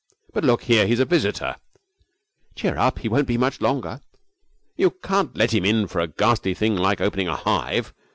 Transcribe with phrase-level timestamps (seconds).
[0.33, 1.57] 'But look here, he's a visitor'
[2.55, 2.97] 'Cheer up!
[2.97, 4.01] He won't be much longer.'
[4.75, 7.93] 'You can't let him in for a ghastly thing like opening a hive.